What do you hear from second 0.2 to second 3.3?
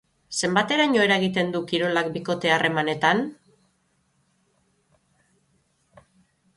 Zenbateraino eragiten du kirolak bikote harremanetan?